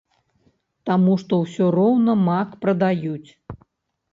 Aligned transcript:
Таму 0.89 1.17
што 1.23 1.39
ўсё 1.43 1.67
роўна 1.77 2.15
мак 2.25 2.57
прадаюць. 2.65 3.29